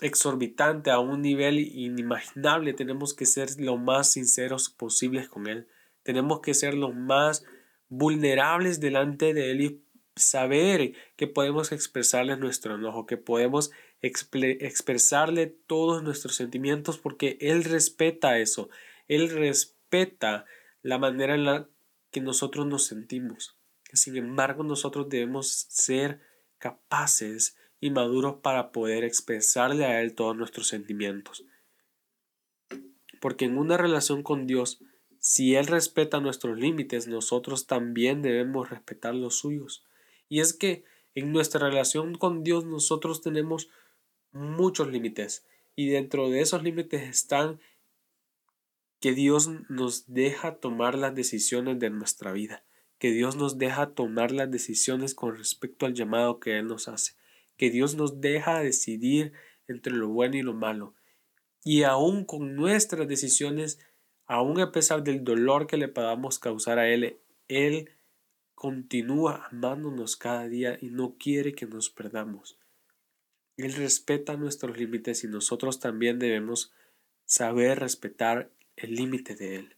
exorbitante, 0.00 0.90
a 0.90 0.98
un 0.98 1.20
nivel 1.20 1.58
inimaginable, 1.58 2.72
tenemos 2.72 3.12
que 3.12 3.26
ser 3.26 3.50
lo 3.60 3.76
más 3.76 4.12
sinceros 4.12 4.70
posibles 4.70 5.28
con 5.28 5.46
Él. 5.46 5.68
Tenemos 6.04 6.40
que 6.40 6.54
ser 6.54 6.74
los 6.74 6.94
más 6.94 7.44
vulnerables 7.88 8.78
delante 8.78 9.34
de 9.34 9.50
Él 9.50 9.60
y 9.60 9.84
saber 10.14 10.94
que 11.16 11.26
podemos 11.26 11.72
expresarle 11.72 12.36
nuestro 12.36 12.76
enojo, 12.76 13.06
que 13.06 13.16
podemos 13.16 13.72
expresarle 14.00 15.46
todos 15.46 16.02
nuestros 16.02 16.36
sentimientos 16.36 16.98
porque 16.98 17.36
Él 17.40 17.64
respeta 17.64 18.38
eso. 18.38 18.68
Él 19.08 19.30
respeta 19.30 20.44
la 20.82 20.98
manera 20.98 21.34
en 21.34 21.44
la 21.44 21.68
que 22.10 22.20
nosotros 22.20 22.66
nos 22.66 22.86
sentimos. 22.86 23.56
Sin 23.92 24.16
embargo, 24.16 24.62
nosotros 24.62 25.08
debemos 25.08 25.66
ser 25.68 26.20
capaces 26.58 27.56
y 27.80 27.90
maduros 27.90 28.36
para 28.42 28.72
poder 28.72 29.04
expresarle 29.04 29.84
a 29.84 30.00
Él 30.00 30.14
todos 30.14 30.36
nuestros 30.36 30.68
sentimientos. 30.68 31.44
Porque 33.20 33.46
en 33.46 33.58
una 33.58 33.76
relación 33.76 34.22
con 34.22 34.46
Dios, 34.46 34.82
si 35.24 35.54
Él 35.54 35.66
respeta 35.68 36.20
nuestros 36.20 36.58
límites, 36.58 37.08
nosotros 37.08 37.66
también 37.66 38.20
debemos 38.20 38.68
respetar 38.68 39.14
los 39.14 39.38
suyos. 39.38 39.86
Y 40.28 40.40
es 40.40 40.52
que 40.52 40.84
en 41.14 41.32
nuestra 41.32 41.66
relación 41.66 42.18
con 42.18 42.44
Dios 42.44 42.66
nosotros 42.66 43.22
tenemos 43.22 43.70
muchos 44.32 44.88
límites 44.88 45.46
y 45.76 45.88
dentro 45.88 46.28
de 46.28 46.42
esos 46.42 46.62
límites 46.62 47.08
están 47.08 47.58
que 49.00 49.14
Dios 49.14 49.48
nos 49.70 50.12
deja 50.12 50.56
tomar 50.56 50.98
las 50.98 51.14
decisiones 51.14 51.78
de 51.78 51.88
nuestra 51.88 52.32
vida 52.32 52.64
que 52.98 53.10
Dios 53.10 53.36
nos 53.36 53.58
deja 53.58 53.90
tomar 53.90 54.32
las 54.32 54.50
decisiones 54.50 55.14
con 55.14 55.36
respecto 55.36 55.84
al 55.84 55.92
llamado 55.92 56.40
que 56.40 56.58
Él 56.58 56.68
nos 56.68 56.88
hace, 56.88 57.12
que 57.58 57.70
Dios 57.70 57.96
nos 57.96 58.22
deja 58.22 58.60
decidir 58.60 59.32
entre 59.68 59.92
lo 59.92 60.08
bueno 60.08 60.36
y 60.38 60.42
lo 60.42 60.54
malo. 60.54 60.94
Y 61.64 61.82
aún 61.82 62.24
con 62.24 62.54
nuestras 62.54 63.06
decisiones, 63.06 63.78
aún 64.26 64.60
a 64.60 64.72
pesar 64.72 65.02
del 65.02 65.24
dolor 65.24 65.66
que 65.66 65.76
le 65.76 65.88
podamos 65.88 66.38
causar 66.38 66.78
a 66.78 66.88
Él, 66.88 67.18
Él 67.48 67.90
continúa 68.54 69.48
amándonos 69.50 70.16
cada 70.16 70.48
día 70.48 70.78
y 70.80 70.90
no 70.90 71.16
quiere 71.18 71.54
que 71.54 71.66
nos 71.66 71.90
perdamos. 71.90 72.58
Él 73.56 73.74
respeta 73.74 74.36
nuestros 74.36 74.76
límites 74.78 75.24
y 75.24 75.28
nosotros 75.28 75.78
también 75.78 76.18
debemos 76.18 76.72
saber 77.24 77.80
respetar 77.80 78.50
el 78.76 78.94
límite 78.94 79.34
de 79.34 79.56
Él. 79.56 79.76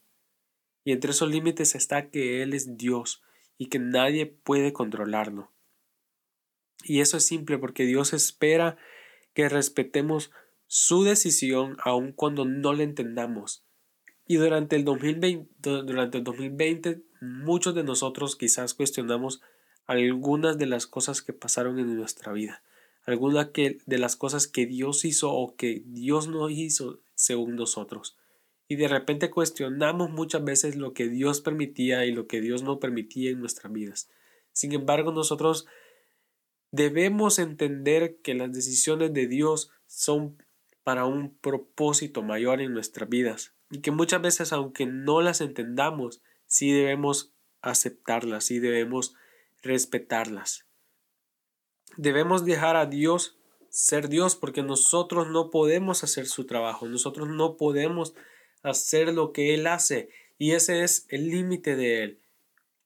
Y 0.84 0.92
entre 0.92 1.10
esos 1.10 1.30
límites 1.30 1.74
está 1.74 2.10
que 2.10 2.42
Él 2.42 2.54
es 2.54 2.76
Dios 2.76 3.22
y 3.58 3.66
que 3.66 3.78
nadie 3.78 4.26
puede 4.26 4.72
controlarlo. 4.72 5.52
Y 6.84 7.00
eso 7.00 7.16
es 7.16 7.26
simple 7.26 7.58
porque 7.58 7.84
Dios 7.84 8.12
espera 8.12 8.76
que 9.34 9.48
respetemos 9.48 10.30
su 10.66 11.04
decisión 11.04 11.76
aun 11.82 12.12
cuando 12.12 12.44
no 12.44 12.72
la 12.72 12.84
entendamos. 12.84 13.65
Y 14.26 14.36
durante 14.36 14.74
el 14.74 14.84
2020, 14.84 15.48
durante 15.62 16.18
el 16.18 16.24
2020 16.24 17.02
muchos 17.20 17.74
de 17.74 17.84
nosotros 17.84 18.34
quizás 18.36 18.74
cuestionamos 18.74 19.40
algunas 19.86 20.58
de 20.58 20.66
las 20.66 20.86
cosas 20.86 21.22
que 21.22 21.32
pasaron 21.32 21.78
en 21.78 21.94
nuestra 21.96 22.32
vida, 22.32 22.62
algunas 23.04 23.50
de 23.52 23.98
las 23.98 24.16
cosas 24.16 24.48
que 24.48 24.66
Dios 24.66 25.04
hizo 25.04 25.32
o 25.32 25.54
que 25.54 25.84
Dios 25.86 26.26
no 26.26 26.50
hizo 26.50 26.98
según 27.14 27.54
nosotros. 27.54 28.16
Y 28.66 28.74
de 28.74 28.88
repente 28.88 29.30
cuestionamos 29.30 30.10
muchas 30.10 30.42
veces 30.42 30.74
lo 30.74 30.92
que 30.92 31.08
Dios 31.08 31.40
permitía 31.40 32.04
y 32.04 32.10
lo 32.10 32.26
que 32.26 32.40
Dios 32.40 32.64
no 32.64 32.80
permitía 32.80 33.30
en 33.30 33.38
nuestras 33.38 33.72
vidas. 33.72 34.10
Sin 34.52 34.72
embargo, 34.72 35.12
nosotros 35.12 35.66
debemos 36.72 37.38
entender 37.38 38.16
que 38.22 38.34
las 38.34 38.52
decisiones 38.52 39.14
de 39.14 39.28
Dios 39.28 39.70
son 39.86 40.42
para 40.82 41.04
un 41.06 41.36
propósito 41.36 42.22
mayor 42.22 42.60
en 42.60 42.72
nuestras 42.72 43.08
vidas 43.08 43.55
y 43.70 43.80
que 43.80 43.90
muchas 43.90 44.22
veces 44.22 44.52
aunque 44.52 44.86
no 44.86 45.20
las 45.20 45.40
entendamos, 45.40 46.22
sí 46.46 46.72
debemos 46.72 47.32
aceptarlas, 47.62 48.44
sí 48.44 48.58
debemos 48.58 49.14
respetarlas. 49.62 50.66
Debemos 51.96 52.44
dejar 52.44 52.76
a 52.76 52.86
Dios 52.86 53.36
ser 53.76 54.08
Dios 54.08 54.36
porque 54.36 54.62
nosotros 54.62 55.28
no 55.28 55.50
podemos 55.50 56.02
hacer 56.02 56.26
su 56.26 56.46
trabajo, 56.46 56.88
nosotros 56.88 57.28
no 57.28 57.58
podemos 57.58 58.14
hacer 58.62 59.12
lo 59.12 59.34
que 59.34 59.52
Él 59.52 59.66
hace. 59.66 60.08
Y 60.38 60.52
ese 60.52 60.82
es 60.82 61.06
el 61.10 61.28
límite 61.28 61.76
de 61.76 62.02
Él. 62.02 62.20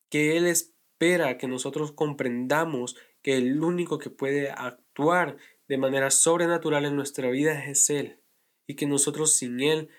Que 0.08 0.36
Él 0.36 0.48
espera 0.48 1.38
que 1.38 1.46
nosotros 1.46 1.92
comprendamos 1.92 2.96
que 3.22 3.36
el 3.36 3.62
único 3.62 3.98
que 3.98 4.10
puede 4.10 4.50
actuar 4.50 5.36
de 5.68 5.78
manera 5.78 6.10
sobrenatural 6.10 6.84
en 6.84 6.96
nuestra 6.96 7.30
vida 7.30 7.66
es 7.66 7.88
Él. 7.88 8.18
Y 8.66 8.74
que 8.74 8.86
nosotros 8.86 9.32
sin 9.32 9.60
Él 9.60 9.90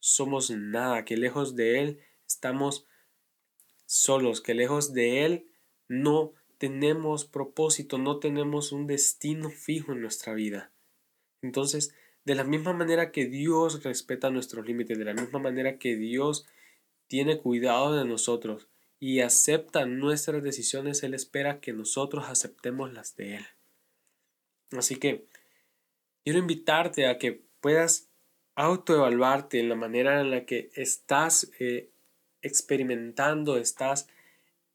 somos 0.00 0.50
nada, 0.50 1.04
que 1.04 1.16
lejos 1.16 1.54
de 1.54 1.80
Él 1.80 2.00
estamos 2.26 2.86
solos, 3.86 4.40
que 4.40 4.54
lejos 4.54 4.92
de 4.92 5.24
Él 5.24 5.46
no 5.88 6.32
tenemos 6.58 7.24
propósito, 7.24 7.98
no 7.98 8.18
tenemos 8.18 8.72
un 8.72 8.86
destino 8.86 9.50
fijo 9.50 9.92
en 9.92 10.02
nuestra 10.02 10.34
vida. 10.34 10.72
Entonces, 11.42 11.94
de 12.24 12.34
la 12.34 12.44
misma 12.44 12.72
manera 12.72 13.12
que 13.12 13.26
Dios 13.26 13.82
respeta 13.82 14.30
nuestros 14.30 14.66
límites, 14.66 14.98
de 14.98 15.04
la 15.04 15.14
misma 15.14 15.38
manera 15.38 15.78
que 15.78 15.96
Dios 15.96 16.46
tiene 17.08 17.38
cuidado 17.38 17.96
de 17.96 18.04
nosotros 18.04 18.68
y 18.98 19.20
acepta 19.20 19.86
nuestras 19.86 20.42
decisiones, 20.42 21.02
Él 21.02 21.14
espera 21.14 21.60
que 21.60 21.72
nosotros 21.72 22.26
aceptemos 22.28 22.92
las 22.92 23.16
de 23.16 23.36
Él. 23.36 23.46
Así 24.72 24.96
que 24.96 25.26
quiero 26.22 26.38
invitarte 26.38 27.06
a 27.06 27.18
que 27.18 27.42
puedas 27.60 28.09
autoevaluarte 28.60 29.58
en 29.58 29.68
la 29.68 29.74
manera 29.74 30.20
en 30.20 30.30
la 30.30 30.44
que 30.44 30.70
estás 30.74 31.50
eh, 31.58 31.88
experimentando, 32.42 33.56
estás 33.56 34.08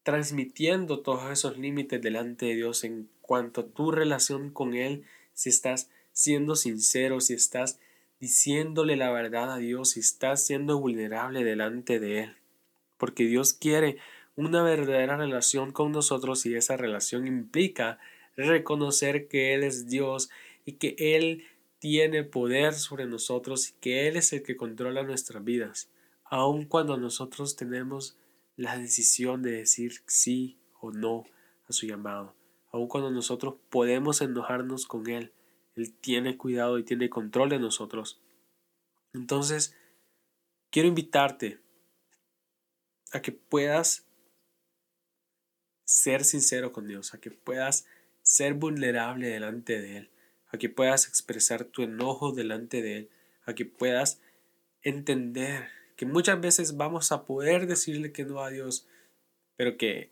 transmitiendo 0.04 1.00
todos 1.00 1.32
esos 1.32 1.58
límites 1.58 2.02
delante 2.02 2.48
de 2.48 2.56
Dios 2.56 2.84
en 2.84 3.10
cuanto 3.22 3.62
a 3.62 3.68
tu 3.68 3.92
relación 3.92 4.50
con 4.50 4.74
Él, 4.74 5.04
si 5.34 5.50
estás 5.50 5.90
siendo 6.14 6.56
sincero, 6.56 7.20
si 7.22 7.34
estás 7.34 7.80
diciéndole 8.20 8.96
la 8.96 9.12
verdad 9.12 9.54
a 9.54 9.58
Dios, 9.58 9.92
si 9.92 10.00
estás 10.00 10.46
siendo 10.46 10.80
vulnerable 10.80 11.44
delante 11.44 12.00
de 12.00 12.20
Él. 12.22 12.36
Porque 12.98 13.26
Dios 13.26 13.54
quiere 13.54 13.98
una 14.36 14.64
verdadera 14.64 15.18
relación 15.18 15.72
con 15.72 15.92
nosotros 15.92 16.46
y 16.46 16.56
esa 16.56 16.78
relación 16.78 17.28
implica 17.28 18.00
reconocer 18.36 19.28
que 19.28 19.54
Él 19.54 19.64
es 19.64 19.88
Dios 19.88 20.30
y 20.66 20.74
que 20.74 20.96
Él 20.98 21.46
tiene 21.86 22.24
poder 22.24 22.74
sobre 22.74 23.06
nosotros 23.06 23.70
y 23.70 23.74
que 23.74 24.08
Él 24.08 24.18
es 24.18 24.34
el 24.34 24.42
que 24.42 24.58
controla 24.58 25.04
nuestras 25.04 25.44
vidas, 25.44 25.92
aun 26.24 26.66
cuando 26.66 26.98
nosotros 26.98 27.56
tenemos 27.56 28.18
la 28.56 28.76
decisión 28.76 29.44
de 29.44 29.52
decir 29.52 30.02
sí 30.08 30.58
o 30.82 30.90
no 30.90 31.26
a 31.70 31.74
su 31.74 31.86
llamado, 31.86 32.34
aun 32.72 32.88
cuando 32.88 33.12
nosotros 33.12 33.58
podemos 33.70 34.22
enojarnos 34.22 34.88
con 34.88 35.08
Él, 35.08 35.32
él 35.76 35.94
tiene 35.94 36.38
cuidado 36.38 36.80
y 36.80 36.84
tiene 36.84 37.12
control 37.12 37.50
de 37.50 37.60
nosotros. 37.60 38.20
Entonces, 39.14 39.78
quiero 40.72 40.88
invitarte 40.88 41.60
a 43.12 43.22
que 43.22 43.32
puedas 43.32 44.08
ser 45.84 46.24
sincero 46.24 46.72
con 46.72 46.88
Dios, 46.88 47.14
a 47.14 47.20
que 47.20 47.30
puedas 47.30 47.86
ser 48.24 48.56
vulnerable 48.56 49.28
delante 49.28 49.80
de 49.80 49.98
Él, 49.98 50.12
a 50.56 50.58
que 50.58 50.70
puedas 50.70 51.08
expresar 51.08 51.66
tu 51.66 51.84
enojo 51.84 52.32
delante 52.32 52.82
de 52.82 52.98
Él, 52.98 53.10
a 53.46 53.54
que 53.54 53.66
puedas 53.66 54.22
entender 54.82 55.70
que 55.96 56.06
muchas 56.06 56.40
veces 56.42 56.78
vamos 56.78 57.12
a 57.12 57.26
poder 57.26 57.68
decirle 57.68 58.12
que 58.12 58.26
no 58.26 58.42
a 58.42 58.50
Dios, 58.50 58.88
pero 59.56 59.78
que 59.78 60.10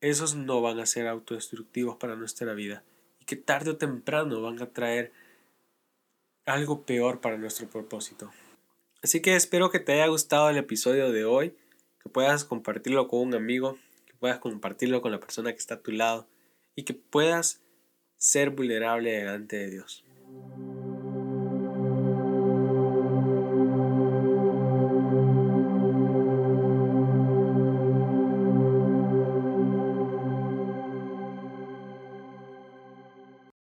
esos 0.00 0.34
no 0.34 0.62
van 0.62 0.80
a 0.80 0.86
ser 0.86 1.06
autodestructivos 1.06 1.96
para 1.96 2.16
nuestra 2.16 2.54
vida 2.54 2.84
que 3.24 3.36
tarde 3.36 3.70
o 3.70 3.76
temprano 3.76 4.42
van 4.42 4.60
a 4.60 4.70
traer 4.70 5.12
algo 6.46 6.82
peor 6.82 7.20
para 7.20 7.38
nuestro 7.38 7.68
propósito. 7.68 8.30
Así 9.02 9.20
que 9.20 9.36
espero 9.36 9.70
que 9.70 9.80
te 9.80 9.92
haya 9.92 10.06
gustado 10.06 10.48
el 10.50 10.56
episodio 10.56 11.10
de 11.10 11.24
hoy, 11.24 11.56
que 12.02 12.08
puedas 12.08 12.44
compartirlo 12.44 13.08
con 13.08 13.20
un 13.20 13.34
amigo, 13.34 13.78
que 14.06 14.14
puedas 14.14 14.38
compartirlo 14.38 15.02
con 15.02 15.12
la 15.12 15.20
persona 15.20 15.52
que 15.52 15.58
está 15.58 15.74
a 15.74 15.82
tu 15.82 15.92
lado 15.92 16.26
y 16.74 16.84
que 16.84 16.94
puedas 16.94 17.62
ser 18.16 18.50
vulnerable 18.50 19.10
delante 19.10 19.56
de 19.56 19.70
Dios. 19.70 20.03